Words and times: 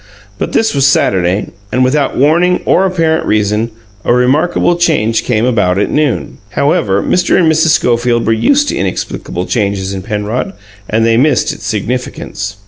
But 0.39 0.53
this 0.53 0.73
was 0.73 0.87
Saturday, 0.87 1.49
and, 1.71 1.83
without 1.83 2.17
warning 2.17 2.61
or 2.65 2.87
apparent 2.87 3.23
reason, 3.27 3.69
a 4.03 4.11
remarkable 4.11 4.75
change 4.75 5.23
came 5.25 5.45
about 5.45 5.77
at 5.77 5.91
noon. 5.91 6.39
However, 6.57 7.03
Mr. 7.03 7.37
and 7.37 7.45
Mrs. 7.45 7.67
Schofield 7.75 8.25
were 8.25 8.33
used 8.33 8.67
to 8.69 8.75
inexplicable 8.75 9.45
changes 9.45 9.93
in 9.93 10.01
Penrod, 10.01 10.53
and 10.89 11.05
they 11.05 11.17
missed 11.17 11.53
its 11.53 11.67
significance. 11.67 12.55